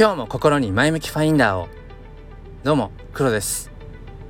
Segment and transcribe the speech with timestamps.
[0.00, 1.68] 今日も心に前向きファインダーを。
[2.64, 3.70] どうも黒です。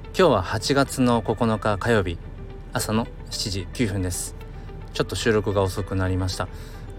[0.07, 2.19] 今日は8月の9日火曜日。
[2.73, 4.35] 朝の7時9分です。
[4.93, 6.49] ちょっと収録が遅くなりました。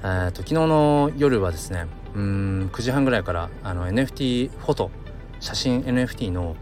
[0.03, 1.85] えーと、昨日の夜はですね
[2.15, 4.91] うん9時半ぐらいからあの NFT フォト
[5.41, 6.55] 写真 NFT の、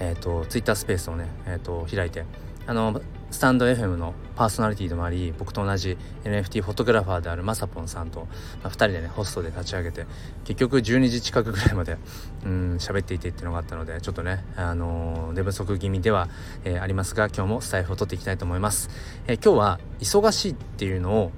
[0.00, 2.24] えーと、ツイッタースペースをね、えーと開いて
[2.66, 3.00] あの
[3.30, 8.28] スタンド FM のパーソナリティでもあり僕と同じ NFT フォトグラファーであるまさぽんさんと、
[8.62, 10.06] まあ、2人でねホストで立ち上げて
[10.44, 11.96] 結局12時近くぐらいまで
[12.44, 16.28] うん喋っていてっていうのがあったのでちょっとね、あのー、寝不足気味では、
[16.64, 18.90] えー、ありますが今日もスタイフを取っていきたいと思います、
[19.26, 21.32] えー、今日は忙しいっていうのを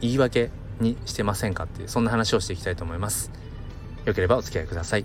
[0.00, 0.50] 言い訳
[0.80, 3.30] にしてませんかっていうそんな話をしていきたいと思います。
[4.04, 5.04] よければお付き合いください。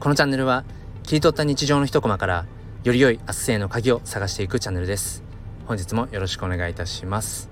[0.00, 0.64] このチャンネルは
[1.02, 2.46] 切り取った日常の一コマから
[2.88, 5.22] より良い明日への鍵を探していくチャンネルです。
[5.66, 7.50] 本日もよろしくお願いいたします。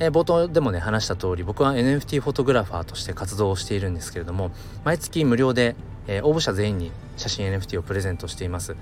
[0.00, 4.50] えー、冒頭でもね話した通り僕は NFT フォトグラファーとして活動をしているんですけれども
[4.82, 5.76] 毎月無料で、
[6.08, 8.74] えー、応募者全員に写真 NFT をプレゼントしています。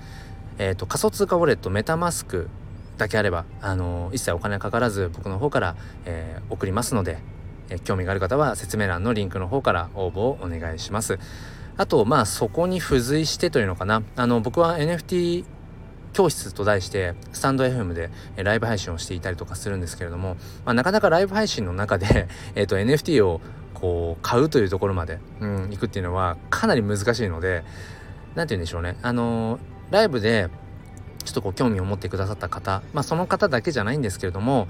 [0.57, 2.49] えっ、ー、と仮想通貨ウォレットメタマスク
[2.97, 7.19] だけあればあの一切お金かからず僕の方から、え送りますので、
[7.69, 11.19] え興味がある方は説明欄のリンクの方から応募をお願いします。
[11.77, 14.03] あとまあそこに付随してというのかな。
[14.15, 15.45] あの僕は NFT
[16.13, 23.41] 教室と題してスタンド FM でライブ配信をしていたりとかするんですけれども、まあ、なかなかライブ配信の中で えっと NFT を
[23.73, 27.63] こう買うというところまで、うん、行くっていうのはかなり難しいので
[28.35, 28.95] 何て言うんでしょうね。
[29.01, 29.59] あの
[29.91, 30.49] ライブで
[31.25, 34.67] ちょっとこう興味を持ってくださった方まあその方だけじゃないんですけれども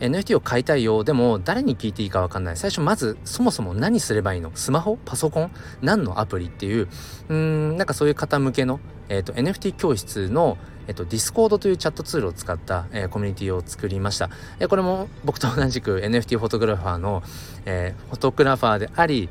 [0.00, 2.56] NFT を買いたいよでも誰に聞いていいか分かんない。
[2.56, 4.52] 最初まずそもそも何すればいいの？
[4.54, 4.98] スマホ？
[5.04, 5.50] パソコン？
[5.80, 6.88] 何のアプリっていう？
[7.28, 10.58] うんなんかそういう方向けの、えーと、NFT 教室の
[10.88, 14.30] えっと、ディスコードというチャットツールを使った、えー、コミュニティを作りました。
[14.60, 17.24] えー、これも僕と同じく NFT フォトグラファーの、
[17.64, 19.28] えー、フォトグラファーであり、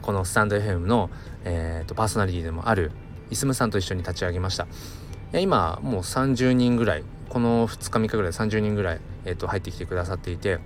[0.00, 1.10] このスタンド FM の、
[1.44, 2.92] えーと、パーソナリティでもある
[3.30, 4.66] イスムさんと一緒に立ち上げました。
[5.38, 10.58] 今もう30人ぐらいこの2日3日ぐらい30人ぐらい、えー、と入ってきてくださっていて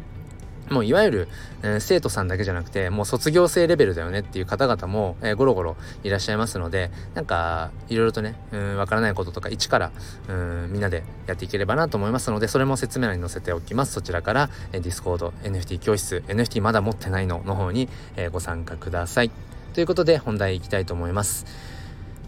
[0.71, 1.29] もういわゆる、
[1.63, 8.37] えー、生徒さんだけじゃなくてもう卒業生レベルだよねっていう方々も、えー、ゴロゴロいらっしゃいますのでなんかいろいろとね
[8.77, 9.91] わからないこととか一から
[10.29, 13.93] うんみんなでやっていければなと思いますのでそれも説明欄に載せておきます。
[13.93, 19.31] そちらから、えー、Discord NFT 教室 NFT まだ持ってないのの方に、えー、ご参加ください。
[19.75, 21.47] ということで本題いきたいと思います、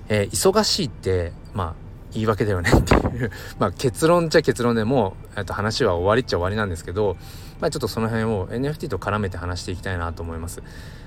[0.09, 1.82] えー、忙しいってまあ
[2.15, 7.17] 言い訳だよねっていう まあ結論っちゃ結論でもう、と、話は終わりっちゃ終わりなんですけど、
[7.61, 10.63] まあ、ちょっとその辺を NFT と絡めて話していきたいなと思います。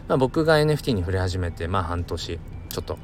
[0.07, 2.39] まあ、僕が NFT に触れ始めてまあ半年
[2.69, 2.97] ちょっと、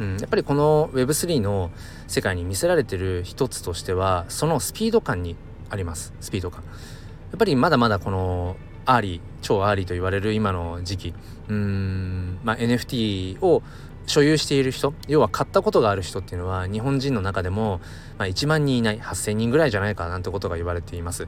[0.00, 1.70] うん、やっぱりこの Web3 の
[2.06, 5.36] 世界に魅せられてる一つとしてはそのスピード感に
[5.70, 6.62] ありますスピード感。
[6.62, 8.56] やっぱりまだまだこの
[8.86, 11.14] early 超 early と言われる今の時期
[11.48, 13.62] うん、まあ、NFT を
[14.06, 17.80] 所有している人要は買ったことがある人っていうのは日本人の中でも、
[18.18, 21.26] まあ、1万人いない8,000人ぐらいじゃないかなんてことが言われています。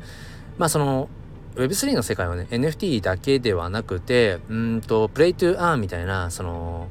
[0.56, 1.08] まあその
[1.56, 6.88] Web3 の世界はね NFT だけではなくてうんとプレイトゥーアーンみたいなその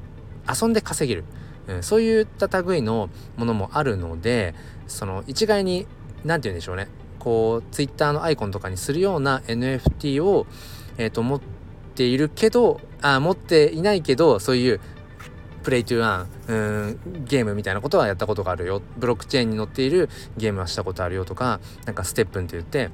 [0.49, 1.23] 遊んで稼げる、
[1.67, 4.55] うん、そういった類のものもあるので
[4.87, 5.87] その一概に
[6.25, 10.47] 何て言うんでしょうねこう Twitter のアイコンとかにするような NFT を、
[10.97, 11.41] えー、と持っ
[11.95, 14.81] ているけどあ持っていないけどそういう
[15.67, 18.81] プレイトゥーアンゲームみたいなことはやったことがあるよ。
[18.95, 20.07] ブロックチェーンに載っている
[20.37, 22.89] ゲームはしたことあるよとかなんかステップンって言って、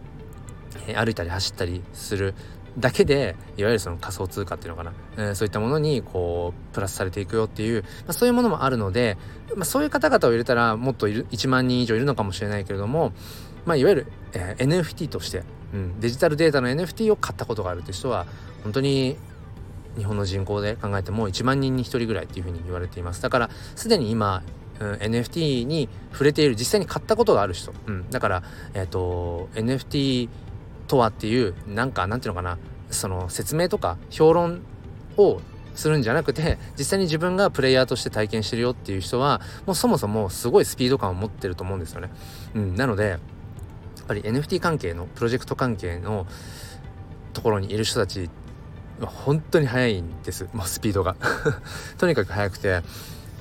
[0.88, 2.34] えー、歩いたり走ったりする
[2.80, 9.20] だけでいわゆるその仮想通貨っていうのかな、えー、そういったものにこうプラスされていくよっていう、まあ、そういうものもあるので、
[9.56, 13.14] まあ、そういう方々を入れたらもっといる1万人以上いるのかもしれないけれども、
[13.68, 15.44] まあ、いわゆる、えー、NFT として、
[15.76, 18.26] うん、デジタルデータの NFT を買ったことがあるって人は
[18.64, 19.18] 本当に
[19.98, 23.22] 日本の人口で考えても1万人に1人ぐらいっていうふうに言われています。
[23.22, 24.44] だからすでに今、
[24.80, 28.44] うん、NFT に触れている実際に買ったことがある人、うん、だから、
[28.74, 30.30] えーと、NFT
[30.88, 32.58] とはっていうなんかなんていうのかな。
[32.94, 34.62] その説明とか評論
[35.18, 35.42] を
[35.76, 42.12] するんじゃなくて実際に自分がプレイヤーとして体験してるよっていう人はもうそもそもすごいスピード感を持ってると思うんですよね。
[42.54, 43.20] うん、なのでやっ
[44.08, 46.28] ぱり NFT 関係のプロジェクト関係の
[47.34, 48.30] ところにいる人たち
[49.08, 50.48] 本当に速いんです。
[50.54, 51.16] もうスピードが。
[51.98, 52.82] とにかく速くて。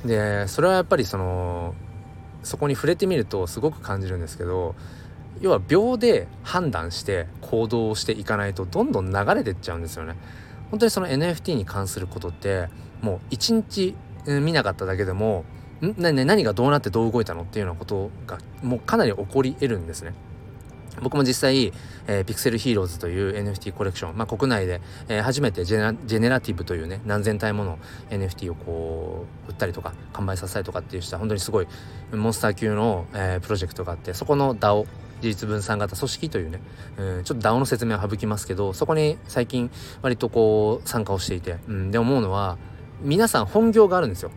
[0.05, 1.75] でそれはやっぱりその
[2.43, 4.75] そこに触れてみるとすごく感じるんですけど
[5.41, 10.17] 要は秒で判断して行動をしていかないとどんどん流れてっちゃうんですよね。
[10.71, 12.69] 本当にその NFT に関することって
[13.01, 13.95] もう一日
[14.27, 15.45] 見なかっただけでも
[15.81, 15.95] ん？
[15.99, 17.43] 何がどうなってどう動いたの？
[17.43, 20.15] っていうようなことがもうかなり起こり得るんですね。
[21.01, 21.73] 僕も実際、
[22.07, 27.79] えー、ピクセルヒーローズという NFT コレクション、まあ、国内で、えー、初めてジェネラティブというね何千体もの
[28.11, 31.69] NFT をこう売ったりとか完売させたりとかっていう人は本当にすごい
[32.13, 34.87] モンスター級の、えー、プロジェクトがあってそこの DAO
[35.23, 36.61] 事実分散型組織というね、
[36.99, 39.71] うん、ちょっと DAO の説明は省きますけどそこに最近
[40.03, 42.59] 割とこう参加をしていて、うん、で思うのは
[43.01, 44.31] 皆さん本業があるんですよ。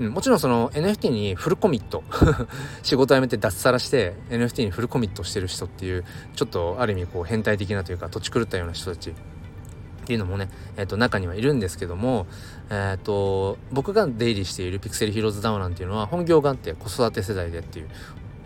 [0.00, 2.02] うん、もちろんその NFT にフルコミット。
[2.82, 6.04] 仕事辞めて脱サラして NFT にフルコミットしてる人っていう
[6.34, 9.10] ちょっとある意味こう変態的なというか土地狂ったような人たち。
[9.10, 12.26] っていうのもね、えー、と中にはいるんですけども、
[12.68, 17.88] えーと、僕が出入りしているピクセルヒローズダウンなんていうのは本業があって子育て世代でっていう、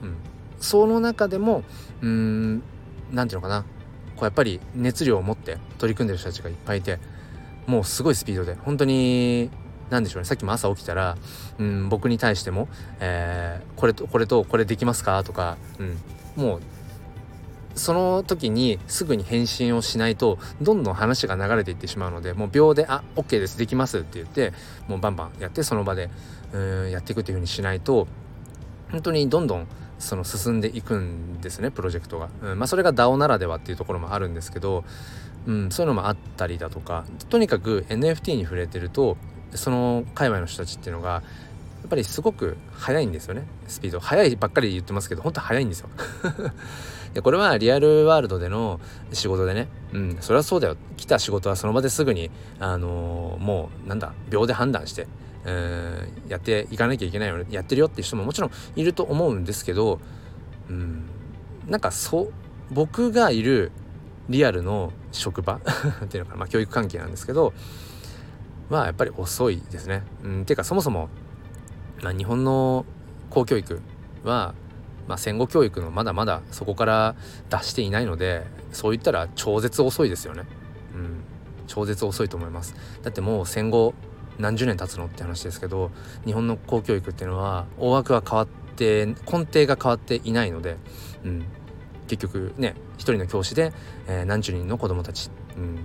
[0.03, 0.15] うん、
[0.61, 1.65] その中でも
[2.01, 2.63] うん
[3.11, 3.65] 何て言うのかな。
[4.15, 6.99] こうやっぱり熱量を持って取り組んでる人たちがいっぱいいて
[7.67, 9.51] もうすごいスピードで本当に
[9.91, 10.27] 何でしょうね。
[10.27, 11.17] さっきも朝起きたら、
[11.59, 12.69] うん、僕に対しても、
[13.01, 15.23] えー、これとこれとこれできますか？
[15.25, 15.83] とか、う
[16.41, 16.61] ん、もう
[17.79, 24.53] その時にすぐに返信をしないとどんどん話が流れていってしまうのでもう秒で「あ OK ですできます」って言って
[24.89, 26.11] もうバンバンやってその場で
[26.53, 28.09] うんやっていくっていう風にしないと
[28.91, 29.67] 本当にどんどん
[29.99, 34.85] その進んでいくんですねプロジェクトが、うん、まあそれが DAO ならではっていうところもあるんですけど、
[35.47, 39.17] うん、そういうのもあったりだとかとにかく NFT に触れてると
[39.55, 41.23] その界隈の人たちっていうのがや
[41.87, 43.45] っぱりすごく速いんですよね。
[43.67, 44.01] スピード。
[44.01, 45.89] 速いばっかり言ってますけど本当速いんですよ。
[47.15, 48.81] でこれはリアルワールドでの
[49.13, 49.69] 仕事でね。
[49.93, 50.77] うんそれはそうだよ。
[50.97, 55.07] 来た仕事はその場ですぐにあのー、もうなんだ秒で判断して
[55.45, 60.01] うんやっていかなきゃいけないよやってるよっていう人ももちろんいると思うんですけど
[60.69, 61.05] うん
[61.67, 62.33] なんかそう
[62.71, 63.73] 僕がいる
[64.29, 65.61] リアルの職場
[66.05, 67.55] っていうのかな、まあ、教育関係なんですけど
[68.69, 70.03] はやっぱり遅いですね。
[70.23, 71.09] うん、ていうかそもそも、
[72.03, 72.85] まあ、日本の
[73.31, 73.81] 公教育
[74.25, 74.55] は、
[75.07, 77.17] まあ、戦後教育のまだまだそこから
[77.51, 80.45] 出していないのでそう言ったら超絶遅いですよね。
[80.95, 81.21] うん、
[81.67, 82.75] 超絶遅いと思います。
[83.03, 83.95] だってもう戦後
[84.39, 85.91] 何十年経つのって話ですけど
[86.25, 89.15] 日本の公教育っていうのは大枠は変わって根
[89.51, 90.77] 底が変わっていないので、
[91.25, 91.45] うん、
[92.07, 93.73] 結局ね一人の教師で、
[94.07, 95.79] えー、何十人の子供たち、うん、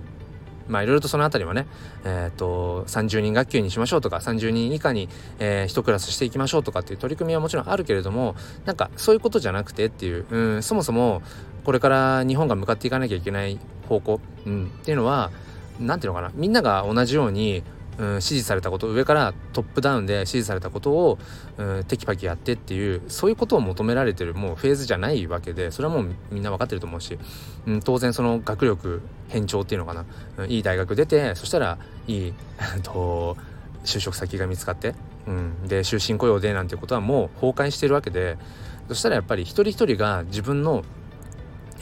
[0.68, 1.66] まあいろいろとそのあたりはね、
[2.04, 5.08] えっ、と、30人学級にしましょうとか、30人以下に、
[5.38, 8.34] えー、1クラスしていきましょうとかっていう取り組みはもちろんあるけれども、
[8.64, 11.22] なんかそういうことじゃなくてっていう、うん、そもそも
[11.64, 13.58] これから日本が向かっていかなきゃいけない
[13.88, 15.30] 方向、うん、っていうのは、
[15.80, 17.62] 何ていうのかな、みんなが同じように
[17.98, 21.18] うん、指示されたこと上からトップダウンで指示されたことを、
[21.56, 27.18] うん、テキパキやってっていうそういうことを求められてるもうフェーズじゃないわけでそれはもうみんな分かってると思うし、
[27.66, 30.04] うん、当然その学力偏重っていうのかな、
[30.38, 32.34] うん、いい大学出てそしたらいい
[32.82, 33.36] と
[33.84, 34.94] 就職先が見つかって、
[35.26, 38.38] うん、で終身雇用でなんてことはもう崩壊してるわけで
[38.88, 40.84] そしたらやっぱり一人一人が自分の、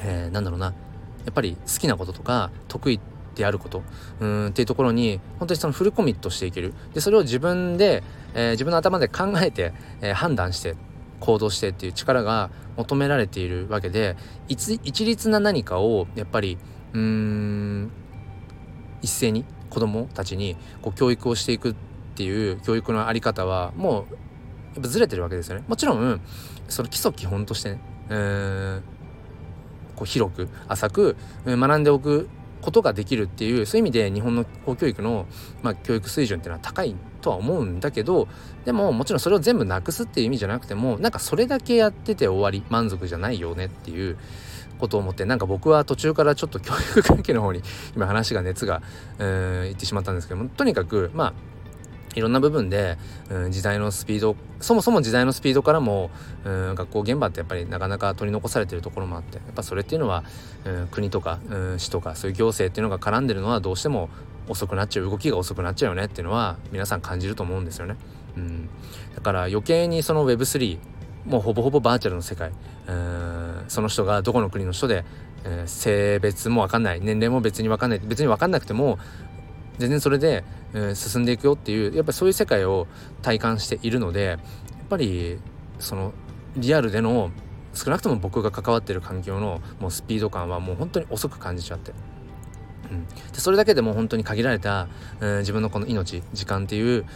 [0.01, 3.01] えー、なんだろうなやっぱり好きなこととか得意
[3.35, 3.83] であること
[4.21, 8.03] うんっていうところに本当にそのフルコミットしていけるでそれを自分で、
[8.35, 10.77] えー、自分の頭で考えて、えー、判断して
[11.21, 14.17] 行動してっていう力が求められているわけで
[14.49, 16.59] 一律な何かをやっぱり
[16.93, 17.91] うん
[19.01, 21.75] 一斉に子どもたちにこう教育をしていくっ
[22.15, 24.15] ていう教育の在り方はもう
[24.75, 25.65] やっぱずれてるわけですよね。
[25.69, 26.21] もちろん
[26.69, 27.81] その基礎基本としてね、
[28.11, 28.81] えー、
[29.97, 32.29] こう広く浅く学んでおく
[32.63, 35.27] ことができるっていうそういう意味で日本の公教育の、
[35.63, 38.29] まあ、教育水準っていうのは高いとは思うんだけど
[38.65, 44.17] でももちろんそれを全部なくすっていう意味じゃなくてもなんかそれだけやってて終わり満足じゃないよねっていう
[44.79, 47.63] ことを思ってなんか僕は途中からちょっと教育関係の方に
[47.95, 48.83] 今話が熱が、
[49.19, 51.33] えー、いってしまったんですけどもとにかくまあ
[52.15, 52.99] いろんな部分で、
[53.31, 56.11] うん、時代のスピードそもそも時代のスピードからも、
[56.45, 60.25] うん、学校現場ってやっぱりなかなか取り残されてるところもあってやっぱそれっていうのは、
[60.65, 64.09] うん、国とか、うん、市とかそういう行政っていうのが絡んでるのはどうしても
[64.49, 67.97] 遅くなっちゃう動きが遅くなっちゃうよねっていうのは皆さん感じると思うんですよね。
[68.37, 68.69] うん、
[69.15, 70.79] だから余計にその Web3
[71.27, 72.51] もうほぼほぼバーチャルの世界、
[72.89, 75.05] うん、その人がどこの国の人で、
[75.67, 78.99] 性別も分かんない年齢も別に分かんない別に分かんなくても
[79.79, 82.87] 全然それで、えー、進んでいくよっていうやっぱりそういう世界を
[83.23, 84.39] 体感しているのでやっ
[84.89, 85.39] ぱり
[85.79, 86.13] その
[86.57, 87.31] リアルでの
[87.75, 91.93] 少なくとも僕が関わってる環境のもうスピード感はもう本当に遅く感じちゃって。
[92.91, 94.89] うん、でそれだけでも本当に限られた、
[95.21, 97.07] えー、自分のこの命時間っていう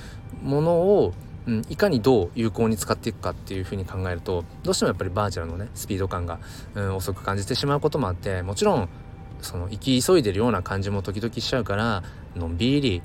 [0.43, 1.13] ものを、
[1.47, 6.39] うん、いかにどう有効に使っていくかっていうふうに考えるとどうしてもやっぱりバーチャルのねスピード感が、
[6.75, 8.89] うん、遅く感じてしまうこともあってもちろん
[9.43, 12.03] その生き急いでるような感じも時々しちゃうから
[12.37, 13.03] のんびり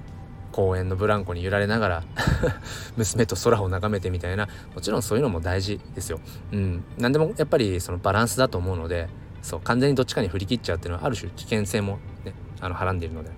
[0.52, 2.04] 公園のブランコに揺られながら
[2.98, 6.20] 娘と空を眺めてみたいなもちろんそういうのも大事ですよ。
[6.52, 9.08] うん、何でもやっぱりそのバランスだと思うので、
[9.42, 13.32] そう完全にどっちかに振り切っちゃうっていうのはある種危険性もねあのはらんでいるので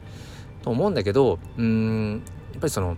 [0.61, 2.97] と思うんだけどうんやっぱりその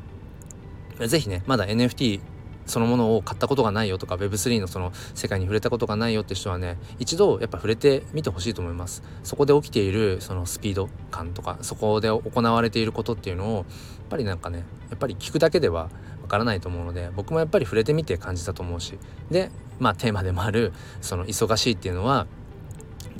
[1.06, 2.20] 是非ねまだ NFT
[2.66, 9.04] そのものを買ったことがないよとか Web3 のその世界に触れたことがないよって人はね一度やっぱ触れてみてほしいと思います。
[9.24, 13.66] そこで起きているそのスピード感とかそこで行われていることっていうのをやっ
[14.10, 15.90] ぱりなんかねやっぱり聞くだけでは
[16.22, 18.98] わからないと思うので僕もやっぱり触れてみて感じたと思うし。
[19.30, 22.28] でまあテーマでもあるその忙しいっていうのは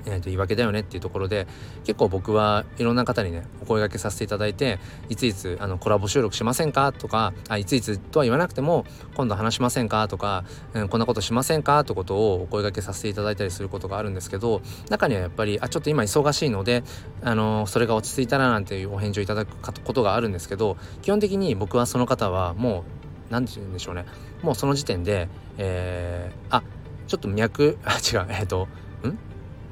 [0.06, 1.48] えー、と言い訳だよねっていうところで
[1.84, 8.86] 結構僕はいろんな方にねお声がけさせていただいていついつあのコラボ収録しませんかとかあいついつとは言わなくても
[9.16, 10.44] 今度話しませんかとか、
[10.74, 16.84] うん、こんなことしませんかってことをお声がけさせていただいたりすることがあるんですけど中にはやっぱりあちょっと今忙しいので
[17.22, 22.86] あのそれが落ち着いたらなんていうお返事をいただくことがあるんですけど基本的に僕はその方はも
[23.30, 24.06] う何て言うんでしょうね。
[24.44, 26.64] もうその時点で、えー、あ
[27.08, 28.68] ちょっと脈あ違うえっ、ー、と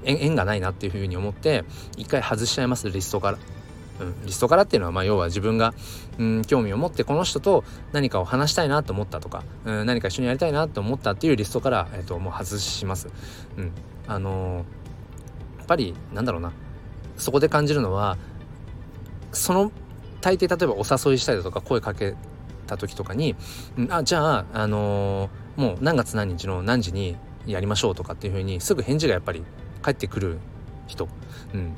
[0.06, 1.64] 縁がないなっていうふうに思って
[1.98, 3.38] 一回外しちゃいますリストから。
[4.00, 5.74] うん、リストからっていうのは、まあ、要は自分が、
[6.18, 13.08] うん、興味を持ってこの人と何かを話したいなと思ったとか、うん、何か一緒にやりたいなと思ったっていうリストから、えーと、もう外します。
[13.58, 13.72] うん、
[14.08, 16.52] あのー、やっぱりなんだろうな
[17.18, 18.18] そこで感じるのは
[19.32, 19.72] その
[20.22, 22.16] 大抵例えばお誘いしたりだとか声かけ
[22.68, 23.36] た時とかに
[23.78, 29.44] 「うん、あじゃあ、あのー、もう何月何日の何時にやりましょう」とかっていうふうにすぐ返事がやっぱり
[29.84, 30.40] 帰ってくる
[30.88, 31.08] 人、
[31.54, 31.76] うん、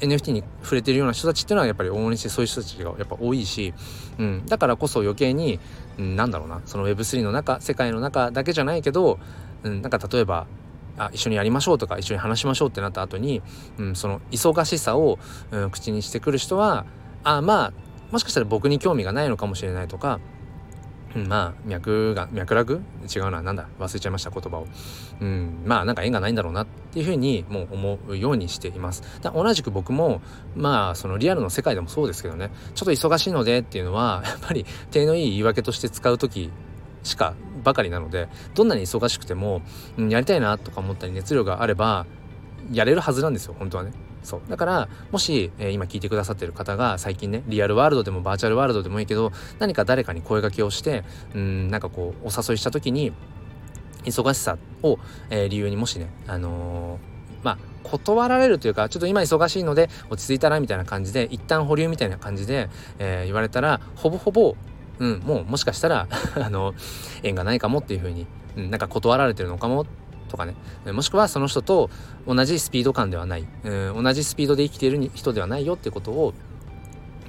[0.00, 3.74] NFT に触れてるような人たちっていうのはやっぱり往々にしてそういう人たちがやっぱ多いし、
[4.18, 5.58] うん、だからこそ余計に、
[5.98, 6.62] うん、なんだろうな。
[6.66, 9.18] その Web3 の中世界の中だけじゃないけど、
[9.62, 10.46] うん、なんか例えば
[10.96, 13.42] あ一緒にやりましょうとか一緒に話しましょうってなった後に、
[13.78, 15.18] うん、その忙しさを、
[15.50, 16.86] うん、口にしてくる人は
[17.24, 17.72] あまあ
[18.10, 20.18] もしかしたら僕に興味がないのかもしれないとか
[21.16, 22.80] うん、まあ脈が脈絡？
[23.16, 23.42] 違うな。
[23.42, 23.66] なんだ？
[23.78, 24.66] 忘れちゃいました言葉を、
[25.20, 29.02] うん、まあなんか縁がないんだろうなっていうふうにもう思うようにしています。
[29.22, 30.20] 同じく僕も
[30.54, 32.50] まあそのリアルの世界でもそうですけどね。
[32.74, 36.50] ちょっと忙しいのでっていうのはやっぱり手のいい言い訳として使う時
[37.02, 37.34] しか
[37.64, 39.62] ばかりなのでどんなに忙しくても、
[39.96, 42.06] うん、やりたいなとか思ったり熱量があれば
[42.70, 43.92] やれるはずなんですよ本当はね。
[44.22, 44.40] そう。
[44.48, 53.12] だからもし、えー、今聞いてくださってる方が最近ねリアルワールドでもバーチャルワールドでもいいけど何か誰かに声掛けをしてうんなんかこうお誘いした時に
[54.04, 54.98] 忙しさを、
[55.30, 64.56] えー、理由にもしねあのー、まあ断られるというかちょっと今忙しいので落ち着いたらみたいな感じで一旦保留みたいな感じで、え、言われたらほぼほぼ
[64.98, 66.74] うん、もうもしかしたら あの
[67.22, 69.86] 縁がないかもっていうふうに、うん、なんか断られてるのかもっ
[70.28, 70.54] とかね。
[70.92, 71.90] もしくはその人と
[72.26, 76.34] 同じスピード感ではない、うん、同じスピードで生きている人ではないよってことを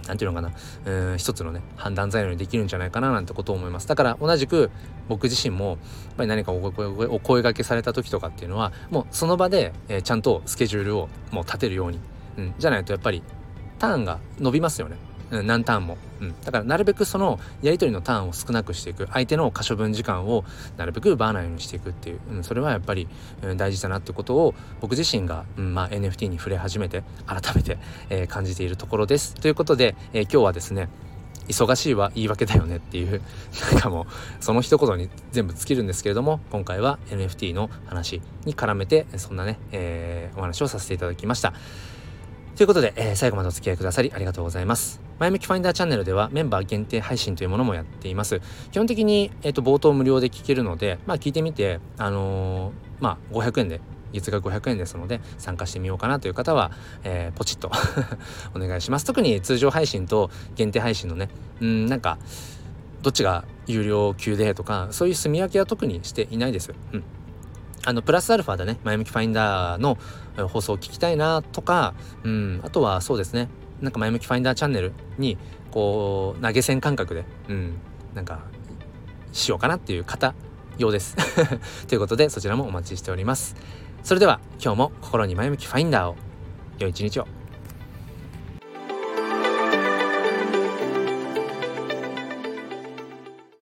[0.07, 0.47] 何て言うのか
[0.85, 0.91] な。
[1.11, 3.87] うん一つのね判断材料にできるんじゃないかななんてことを思います。
[3.87, 4.71] だから同じく
[5.07, 5.77] 僕自身もやっ
[6.17, 6.71] ぱり何かお
[7.19, 11.99] 声がけされた時とかっていうのはもうその場で、えー、ちゃんとスケジュールをもう立てるように、
[12.37, 13.21] うん、じゃないとやっぱり
[13.77, 14.97] ターンが伸びますよね、
[15.31, 19.07] 何ターンも、うん、だからなるべくそのやり取りのターンを少なくしていく。
[19.12, 20.43] 相手の可処分時間を
[20.77, 23.07] なるべく奪わないようにしていくっていう、うん、それはやっぱり、
[23.43, 27.77] うん、大事だなってことを僕自身が、うんまあ、NFT に触れ始めて改めて、
[28.09, 29.36] えー、感じているところです。
[29.36, 30.89] ということで、えー、今日はですね
[31.50, 33.21] 忙しいは言い訳だよねっていう
[33.71, 34.05] なんかもう
[34.39, 41.53] その一言に全部尽きるんですけれども今回は NFT の話に絡めてそんなね、えー、お話をさせていただきました。
[42.55, 45.08] ということで、えー、最後までお付き合いくださりありがとうございます。
[45.19, 48.41] 前向きファインダーチャンネルではメンバー限定配信というものもやっています。
[48.71, 53.81] 基本的に、えーと、冒頭無料で聞けるので、まあ聞いてみて、あのー、まあ500円で
[54.13, 56.71] 月額500円ですので参加してみようかなという方は、
[57.03, 57.71] えー、ポチッと
[58.55, 59.05] お願いします。
[59.05, 61.29] 特に通常配信と限定配信のね
[61.61, 62.17] うんなんか
[63.01, 67.03] どっちが有料級でとかそういう住み分けは特にしていないです、うん、
[67.85, 69.97] あのプラスアルファでね前向きファインダーの
[70.47, 73.47] 放送を聞きたいなとか、うん、あとはそうですね
[73.81, 75.38] なんか前向きファインダーチャンネルに
[75.71, 77.75] こう投げ銭感覚で、うん、
[78.13, 78.41] なんか
[79.31, 80.33] しようかなっていう方
[80.77, 81.15] 用です。
[81.88, 83.55] ということでそちらもお待ちしております。
[84.03, 86.15] それでは今日も心に前向きファインダーを
[86.79, 87.27] 良い一日を。